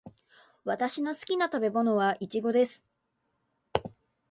[0.63, 2.83] 私の好きな食べ物はイチゴです。